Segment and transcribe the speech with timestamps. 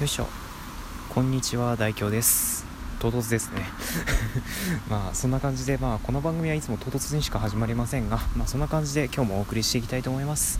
[0.00, 0.26] よいしょ。
[1.10, 2.64] こんにちは大京です。
[3.00, 3.66] 唐突ですね。
[4.88, 10.58] まあそんな感じでまあこの番組はいつも唐突にしか始まりませんがまあそんな感じで今日もお送りしていきたいと思います。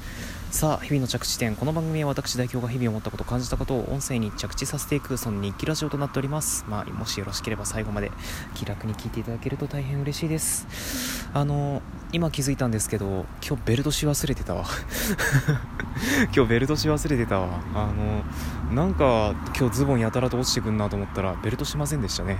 [0.50, 6.66] さあ日々の着地点この番組は私代表が日々思ったこと感じたことを音声に着地させていくその日記ラジオとなっております。
[6.68, 8.12] まあもしよろしければ最後まで
[8.54, 11.30] 気楽に聞いていただけると大変嬉しいです。
[11.32, 11.80] あの
[12.12, 14.66] 今気づいたんですけど今日ベルトし忘れてたわ。
[16.34, 17.60] 今日ベルトし忘れてたわ。
[17.74, 18.24] あの
[18.74, 22.38] なんか今日ズボンやたらと落ちてくんなと思ったらベルトしませんでしたね。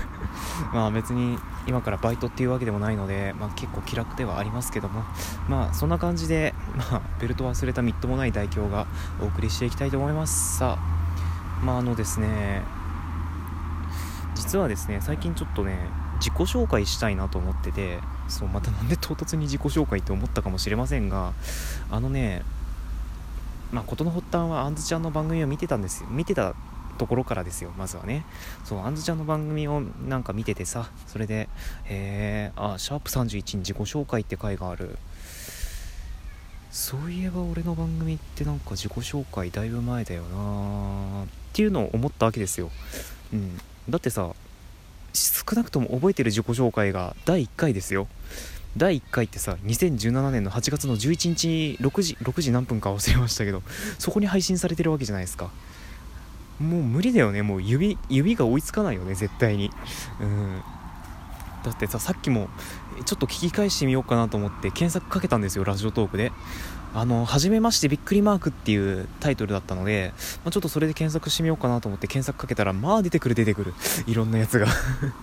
[0.72, 5.04] まあ別に今からバイトっていうわけでもないので、まあ、結構気楽ではありますけども。
[5.48, 8.86] まあそんな感じで、まあ、ベルト忘れたみっともない代表が
[9.20, 10.58] お送りしていきたいと思います。
[10.58, 12.62] さあまああのですね
[14.34, 15.76] 実はですね最近ちょっとね
[16.20, 17.98] 自己紹介したいなと思ってて
[18.28, 21.32] そうまたなんで唐突に自己紹介って思ったかもしれませんが
[21.90, 22.42] あのね
[23.72, 26.08] まあ事の発端はあんずちゃんの番組を見てたんですよ。
[26.10, 26.54] 見てた
[26.98, 28.24] ところからですよまずはね。
[28.64, 31.48] そうあんずちゃんの番組をなんか見ててさそれで
[31.86, 34.98] えー、あシャープ31に自己紹介って回がある。
[36.70, 42.70] そういえば俺の番組ってなんか自己紹介だいぶ前だよなっていうのを思ったわけですよ。
[43.32, 43.58] うん。
[43.88, 44.32] だってさ
[45.14, 48.06] 少なくとも覚えてる自己紹介が第1回ですよ。
[48.76, 53.62] 第1回ってさ2017年の8月の11日6時6時何分か忘れましたけど
[53.98, 55.50] そこに配信されてるわけじゃないですか。
[56.60, 57.42] もう無理だよね。
[57.42, 59.70] もう指指が追いつかないよね絶対に。
[60.20, 60.62] うん。
[61.64, 62.48] だってささっきも
[63.04, 66.32] ちょっと聞き返してみようかなと思って検索かけたんですよラジオトークで。
[66.94, 70.14] あの「はじめましてびっくりマーク」っていうタイトルだったので、
[70.44, 73.74] まあ、ちょっとそれで検索してみようかなと思って検索かけたらまあ出てくる出てくる。
[74.06, 74.66] いろんなやつが。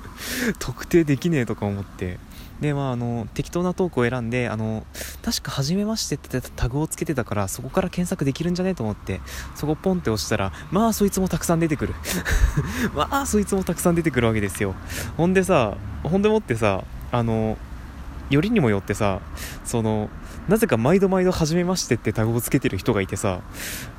[0.59, 2.19] 特定できねえとか思って。
[2.59, 4.85] でまああの適当なトークを選んであの
[5.21, 9.21] 確か「はじめまして」ってタグをつけてたからそこから検索できるんじゃねえと思って
[9.55, 11.95] そこポンって押したらまあそいつもたくさん出てくる。
[12.95, 14.73] まあそいつもたくさん出てくるわけですよ。
[15.17, 17.57] ほんでさほんでもってさあの
[18.29, 19.19] よりにもよってさ
[19.63, 20.09] その
[20.47, 23.41] なぜか毎度毎度「はじめまして」ってタグをつけてる人がいてさ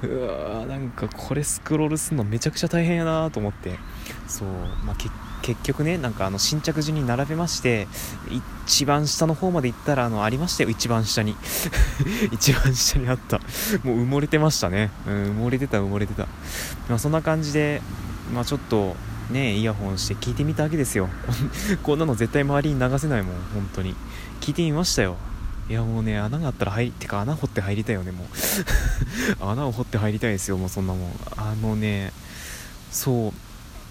[0.02, 3.78] うわーなんかこれスクロールするのめちゃくちゃ大変やなと思って。
[4.26, 4.48] そう
[4.84, 5.10] まあ結
[5.42, 7.86] 結局ねなんかあの新着順に並べまして
[8.66, 11.36] 一番下の方まで行ったらあのありましたよ一番下に。
[12.32, 13.38] 一番下にあった。
[13.84, 14.90] もう埋もれてましたね。
[15.06, 16.26] うん埋もれてた埋もれてた。
[16.88, 17.80] まあそんな感じで
[18.34, 18.96] まあちょっと
[19.30, 21.08] ねイヤホンして聞いてみたわけですよ。
[21.82, 23.94] こんなの絶対周りに流せないもん本当に。
[24.40, 25.16] 聞いてみましたよ。
[25.68, 28.26] いやもうね穴があったら入ってか穴掘って入りたいよねもう。
[29.44, 31.12] 穴を掘って入りたいですよもうそんなもん。
[31.36, 32.12] あのね
[32.90, 33.45] そう。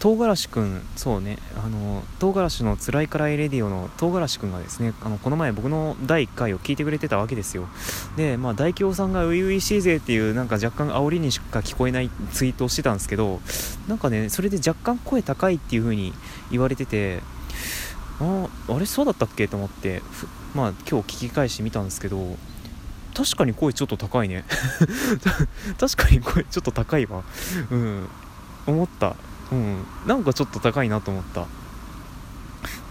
[0.05, 7.67] 唐辛子くんそうねあの唐辛子の「つらいからいレディオ」の唐辛子くんがですねあのこの前僕の第1回を聞いてくれてたわけですよ。
[8.15, 13.41] でまあ大京さんが初々しいぜっていうなんか若干煽りにしか聞こえないツイートをしてたんですけど
[13.87, 16.13] なんかねそれで若干声高いっていう風に
[16.51, 17.23] 言われてて
[18.19, 20.03] ああれそうだったっけと思って
[20.53, 22.37] まあ今日聞き返してみたんですけど
[23.15, 24.45] 確かに声ちょっと高いね。
[25.81, 27.23] 確かに声ちょっと高いわ。
[27.71, 28.07] うん
[28.67, 29.15] 思った。
[29.51, 29.85] うん。
[30.05, 31.45] なんかちょっと高いなと思った。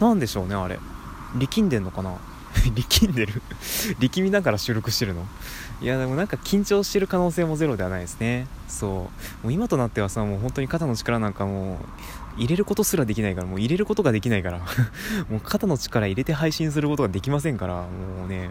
[0.01, 0.79] なんでしょうねあれ。
[1.37, 2.17] 力んでんのかな？
[2.75, 3.43] 力んでる？
[3.99, 5.27] 力みながら収録してるの？
[5.81, 8.47] いやでもなんか緊張してる可能性もゼロではないですね。
[8.69, 8.91] そう。
[8.91, 9.11] も
[9.51, 11.77] う今となってはさもう本当に肩の力なんかもう
[12.37, 14.59] 入れることすらできないからもう入れることができないから。
[15.29, 18.51] もう肩の力入れて配信することができませんからもうね。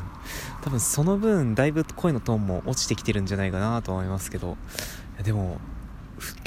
[0.62, 4.58] 多分その分だいぶ声のトーンも落ちてきてるんじゃないかなと思いますけど。
[5.24, 5.60] でも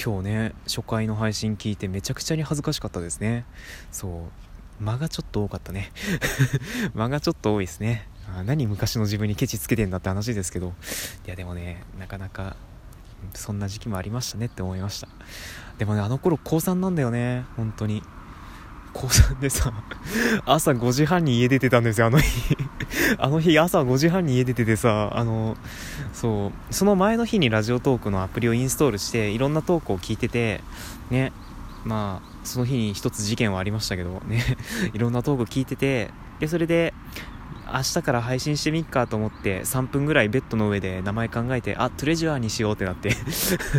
[0.02, 3.44] 今日ね初回の配信聞いてめちゃくちゃに恥ずかしかったですね。
[3.90, 4.82] そう。
[4.82, 5.92] 間がちょっと多かったね。
[6.94, 8.08] 間がちょっと多いですね。
[8.34, 10.74] あ何昔の自分にケチつけてんだって話ですけど。
[11.26, 12.56] いやでもねなかなか
[13.34, 15.08] そんな時期もありましたねって思いました。
[15.78, 17.44] でもねあの頃高3なんだよね。
[17.56, 18.02] 本当に。
[18.92, 19.72] 高3でさ
[20.46, 22.56] 朝5時半に家出てたんですよあの日。
[23.18, 25.56] あの日朝5時半に家出ててさあの
[26.12, 30.62] そうその前の日にラジオトークのアプリをインストールしていろんなトークを聞いてて
[31.10, 31.32] ね
[31.84, 34.42] まあその日に一つ事件はありましたけどね
[34.92, 36.10] いろんなトーク聞いてて
[36.40, 36.94] でそれで
[37.72, 43.10] 明日から配信してみっかと思って3分ぐらいベッドの上で名前考えてあトレジャーにしようってなって。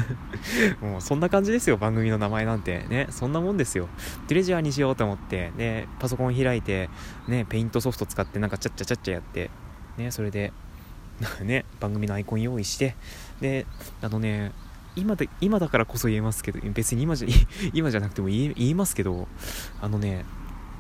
[0.82, 2.86] もうそんな感じですよ番組の名前なんて。
[2.90, 3.88] ねそんなもんですよ。
[4.28, 6.90] トレジャーにしようと思ってでパソコン開いて
[7.28, 9.50] ねペイントソフト使ってなんかチャッチャチャッチャやって。
[9.98, 10.54] ねそれで
[11.42, 12.96] ね番組のアイコン用意して。
[13.42, 13.66] で
[14.02, 14.52] あのね
[14.98, 17.28] 今で今だからこそ言えますけど別に今じゃ
[17.74, 19.28] 今じゃなくても言いますけど
[19.80, 20.26] あのね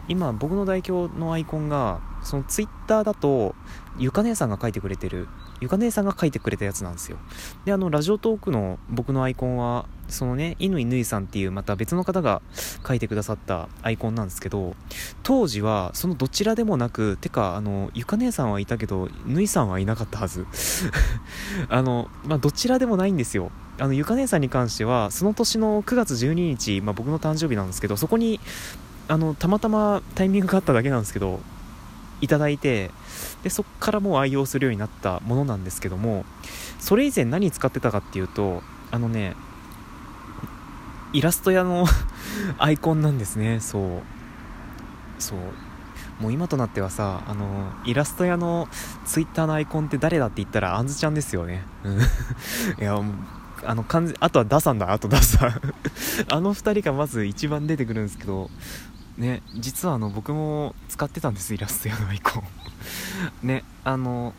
[0.07, 3.55] 今僕の代表のアイコンがそのツイッターだと
[3.97, 5.27] ゆか姉さんが書いてくれてる
[5.59, 7.17] ゆか姉さんが書いてくれたやつなんですよ。
[7.65, 12.41] であのラジオトークの僕のアイコンはそのね乾ぬいさんっていうまた別の方が
[12.87, 14.75] 書いてくださったアイコンなんですけど
[15.23, 20.45] 当時はそのどちらでもなくてかあのゆか姉さんはいたけどぬいさんはいなかったはず。
[21.69, 23.51] あのまあどちらでもないんですよ。
[23.79, 28.39] あのゆか姉さんに関してはその年の9月12日、まあ、僕の誕生日なんですけどそこに
[29.07, 31.39] あのたまたまタイミングがあっただけなんですけど
[32.21, 32.91] いただいて
[33.43, 36.25] でそっからもう愛用するようになったものなんですけども
[36.79, 39.35] それ以前何使ってたかっていうとあのね
[41.13, 41.85] イラスト屋の
[42.59, 43.59] アイコンなんですね。
[43.59, 43.81] そう。
[45.19, 45.39] そう。
[46.21, 48.67] もう今となってはさあのイラスト屋の
[49.05, 51.63] ツイッターのアイコンって誰だって言ったらあんずちゃんですよね。
[51.83, 51.99] うん。
[52.79, 52.99] いや
[53.65, 55.49] あの完全あとはダさんだあとダさん
[56.29, 58.49] あの2人がまず一番出てくるんですけど
[59.17, 62.43] ね実はあの僕も使ってたんですイラスト屋のアイコン。
[63.47, 64.33] ねあの、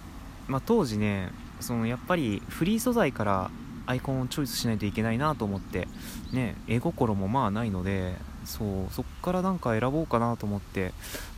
[0.47, 1.31] まあ、当時ね
[1.61, 3.51] そのやっぱりフリー素材から
[3.87, 5.89] アイコンをチョイスしないといけないなと思って
[6.33, 8.15] ね絵心もまあないので
[8.45, 10.93] そうそっからなんか選ぼうかなと思って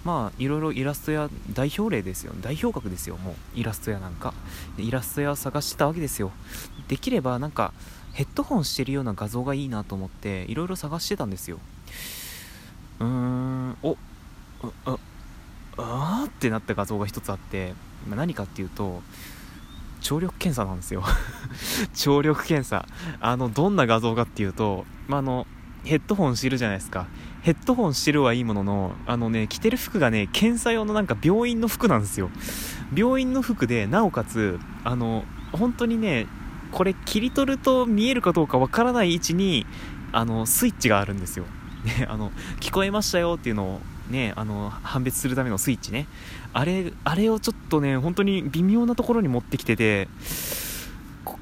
[0.04, 2.32] まあいろいろイラストや代表例ですよ。
[2.40, 4.34] 代表格ですよもうイラスト屋なんか。
[4.78, 6.30] イラスト屋探してたわけですよ。
[6.88, 7.72] できればなんか
[8.12, 11.58] ヘッドホンしてるような画像がいいなと思っていろいろ探してたんですよ。
[13.00, 13.76] うーん。
[13.82, 13.96] お
[14.86, 14.98] あ
[15.76, 17.72] あーってなった画像が一つあって
[18.08, 19.02] 何かっていうと
[20.00, 21.02] 聴力検査なんですよ。
[21.94, 22.86] 聴力検査。
[23.20, 25.46] あのどんな画像かっていうと、まあ、あの
[25.84, 27.06] ヘッドホンしてるじゃないですか。
[27.42, 32.30] ヘッドホンしてるはいいもののあのね着てる服がね検査用のなんか病院の服なんですよ。
[32.94, 36.26] 病院の服でなおかつあの本当にね
[36.72, 39.66] これ切り取ると見えるかどうかわからない位置に
[40.12, 41.44] あのスイッチがあるんですよ、
[41.84, 42.30] ね、あの
[42.60, 43.80] 聞こえましたよっていうのを
[44.10, 46.06] ねあの判別するためのスイッチね。
[46.52, 50.08] あれあれをちょっとね本当に微妙なところに持ってきてて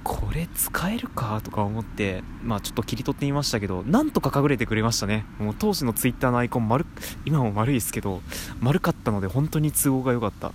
[0.05, 5.25] これ使えるかとか思ってまあちょっと切り取ってみましたけどなんとか隠れてくれましたね。
[5.39, 6.87] もう当時のツイッターのアイコン丸
[7.25, 8.21] 今も丸いですけど
[8.61, 10.53] 丸かったので本当に都合が良かった。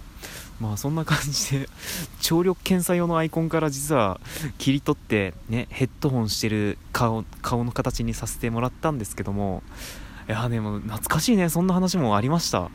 [0.63, 1.69] まあそんな感じで
[2.21, 4.21] 聴力検査用のアイコンから実は
[4.57, 9.62] 切り取ってねヘッドホンしてる顔顔の形にさせてもらったんですけども
[10.30, 12.71] いやねも懐かしいねそんな話もありました。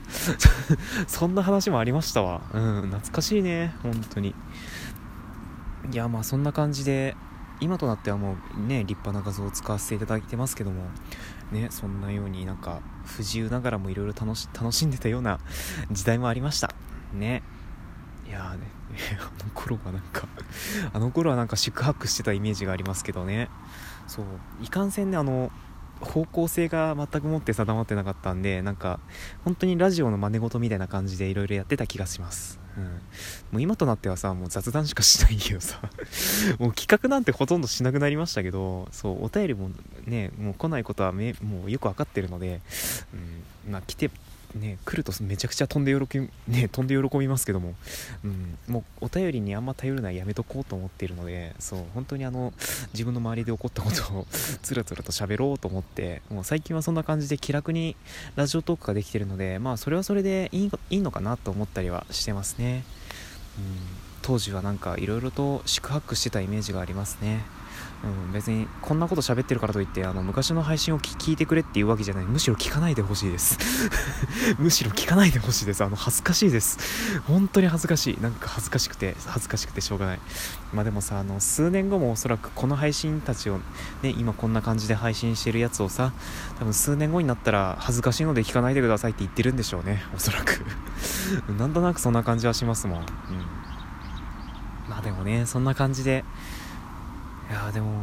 [1.08, 2.42] そんな話もありましたわ。
[2.52, 4.34] うん懐かしいね本当に。
[5.90, 7.16] いやまあそんな感じで
[7.60, 10.82] 今となってはもうね立派な画像を使わせていただいてますけども
[11.52, 14.36] ねそんなようになんか不自由ながらもいろいろ楽
[14.72, 15.40] しんでたような
[15.90, 16.74] 時代もありました。
[17.14, 17.42] ね。
[18.28, 18.70] いやね
[19.18, 20.28] あの頃はなんか
[20.92, 23.48] あの頃はなんか宿泊してたイメージがありますけどね。
[24.06, 24.24] そう
[24.62, 25.52] いかんせんねあの
[26.00, 29.00] 方向性が全くもって定まってなかったんでなんか
[29.44, 32.60] 本当にラジオの真似事みたいな感じでいろいろやってた気がします。
[32.76, 32.90] うん、も
[33.54, 35.80] う今となってはさもう雑談しかしないけどさ
[36.60, 39.70] もう企画なんてほとんどしなくなりましたけどそうお便りも
[40.06, 42.60] ねもう来ないことはめもうよく分かってるので、
[43.66, 44.12] うん、まあ来て
[44.54, 47.74] ね、来るとめちゃくちゃ飛んで喜び、 ね、飛んで喜びますけども、
[48.24, 52.54] うん、もうお便りにあんま頼るのはやめとこうと思っているのでそう本当にあの
[52.92, 54.26] 自分の周りで起こったことを
[54.62, 57.94] つらつらと喋ろうと思ってもう最近はそんな感じで気楽に
[58.36, 62.84] ラジオトークができてるのでまあそれはそれでいいいいのかなと思ったりはしてますね、
[63.58, 63.76] うん、
[64.22, 67.57] 当時はなんかいろいろと宿泊してたイメージがありますね。
[68.04, 72.24] うん、別にこんなこと喋ってるからといってあの昔の配信を聞いてくれっていうわけじゃない。
[72.24, 73.58] むしろ聞かないでほしいです。
[74.58, 75.82] むしろ聞かないでほしいです。
[75.82, 77.20] あの恥ずかしいです。
[77.26, 78.22] 本当に恥ずかしい。
[78.22, 80.20] なんか恥ずかしくて恥ずかしくてしょうがない。
[80.72, 83.58] まあでもさあの数年後もおそらくこの配信たちを
[84.02, 86.12] ね今こんな感じで配信してるやつをさ
[86.58, 90.04] 多分数年後になったら恥ずかしいので聞かないでくださいって言ってるんでしょうね。
[90.14, 90.64] おそらく。
[91.58, 92.98] なんとなくそんな感じはしますもん。
[93.00, 93.06] うん。
[94.88, 96.24] まあでもねそんな感じで
[97.50, 98.02] いやでも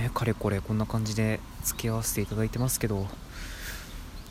[0.00, 3.06] ねかれこれこんな感じで付き合わせていただいてますけど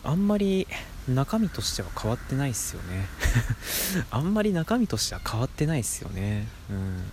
[0.04, 0.68] あんまり
[1.08, 3.08] 中身としては変わってないっすよね。
[4.12, 6.48] あんまり中身としては変わってないっすよね。
[6.70, 7.12] うん。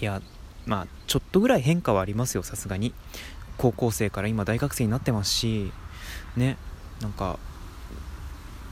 [0.00, 0.20] いや
[0.66, 2.94] まあちょっとぐらい変化はありますよさすがに。
[3.56, 5.72] 高校生から今大学生になってますし
[6.36, 6.56] ね
[7.00, 7.38] なんか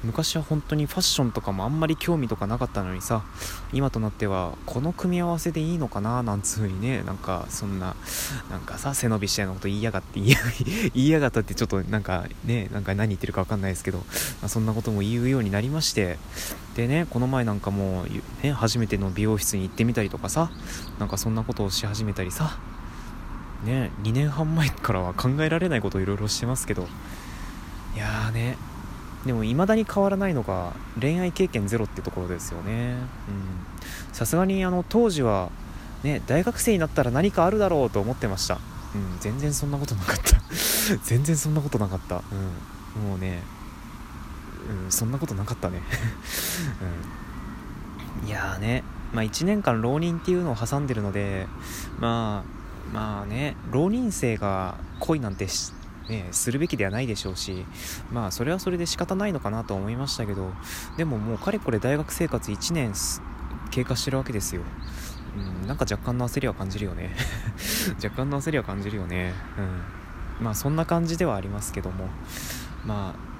[0.04, 3.22] 昔は本当にファッションとかもあんまり興味とかなかったのにさ
[3.72, 7.94] 今となってはこの組み合わせでいいのかななんつう風にねなんかそんな
[8.50, 10.36] なんかさ背伸びしたようなこと言いやがって 言
[10.94, 14.04] いやがったってちょっとなんかねなんか何言ってるか分かんないですけど、ま
[14.46, 16.18] あ、そんなことも言うようになりまして
[16.74, 18.06] でねこの前なんかもう、
[18.42, 20.50] ね、初めての美容室に行ってみたりとかさ
[20.98, 22.58] なんかそんなことをし始めたりさ
[23.64, 26.88] ね2年半前からは考えられないことをいろいろしてますけど
[27.94, 28.56] いやーね
[29.26, 32.96] でも未だに変わらないのが恋愛経験ゼロってところですよね。
[34.12, 35.50] さすがにあの当時は
[36.02, 38.58] ね大学生になったら何かあるだろうと思ってました。
[38.94, 39.18] うん。
[39.20, 40.40] 全然そんなことなかった。
[41.04, 42.22] 全然そんなことなかった。
[42.96, 43.08] うん。
[43.10, 43.42] もうね
[44.84, 45.82] うんそんなことなかったね。
[48.22, 48.28] うん。
[48.28, 51.46] いやーねまあ1年間浪人っていうのを挟んでるので
[52.00, 55.46] まあまあね浪人生が恋なんて
[56.08, 57.64] ね、するべきではないでしょうし
[58.10, 60.50] まあそれはそれで仕方ないのかなと思いましたけど
[60.96, 62.92] でももうかれこれ大学生活1年
[63.70, 64.62] 経過してるわけですよ。
[65.34, 67.16] うん、なんか若干の焦りは感じるよね。
[68.04, 69.32] 若干の焦りは感じるよね。
[70.38, 70.44] うん。
[70.44, 72.08] まあそんな感じではありますけども。
[72.84, 73.32] まあ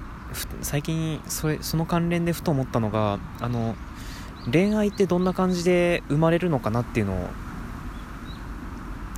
[0.61, 3.75] 最近それその関連でふと思ったのがあの
[4.51, 7.29] 恋愛ってどんな感じで生まれるのかなっていうのを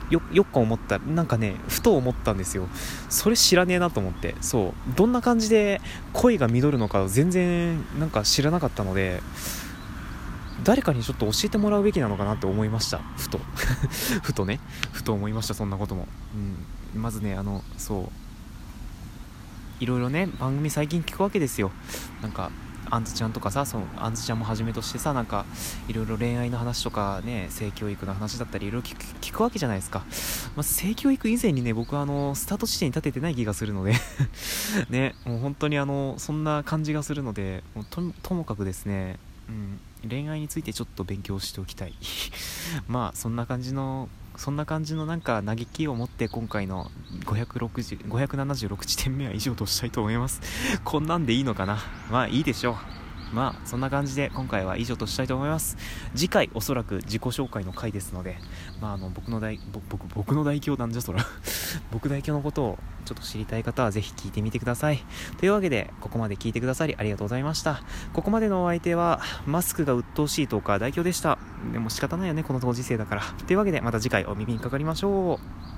[0.10, 2.68] よよっか思ったなんかねふと思ったんですよ。
[3.10, 4.36] それ知らねえなと思って。
[4.42, 4.74] そう。
[4.96, 5.82] どんな感じで
[6.14, 9.22] 恋が実るのか全然なんか知らなかったので
[10.64, 13.00] 誰かにちょっと教えてもらうべきなのかなって思いました。
[13.18, 13.40] ふと。
[14.22, 14.60] ふとね。
[14.92, 16.08] ふと思いましたそんなことも、
[16.94, 18.10] うん、まずねあのそう。
[19.80, 21.72] いろいろね番組最近聞くわけですよ。
[22.22, 22.52] なんか
[22.90, 25.46] あんずちゃんとかさそのあんずちゃんもはじめとしてさなんか
[25.88, 28.88] いろいろ恋愛の話とかね性教育の話だったりいろいろ
[29.22, 30.00] 聞くわけじゃないですか、
[30.56, 33.94] まあ、性教育以前にね僕はあのスタート地点に立ててない気がするので
[34.90, 39.18] ねもう本当にあのそんな感じがするのでもうともかくですね
[39.50, 41.94] うん恋愛についてちょっと勉強しておきたい。
[42.88, 46.92] まあそんな感じのそんな感じのなんか嘆きを持って今回の
[47.26, 50.42] 560 576地点目は以上としたいと思います。
[50.84, 51.80] こんなんでいいのかな？
[52.12, 53.05] まあいいでしょう。
[53.34, 55.78] まあそんな感じで今回は以上としたいと思います。
[56.16, 58.38] 次回おそらく自己紹介の回ですので
[58.82, 61.26] まああの僕の大僕僕の代表なんじゃそら。
[61.92, 65.04] 僕代表のことをちょっと知りたい方はぜひ聞いてみてください。
[65.38, 67.82] というわけでここまで聞いてくださりありがとうございました。
[68.14, 71.38] ここまでのお相手はマスクが鬱陶しいトーカー代表でした。
[71.72, 73.22] でも仕方ないよねこの当時世だから。
[73.48, 75.40] というわけでまた次回お耳にかかりましょ
[75.72, 75.75] う。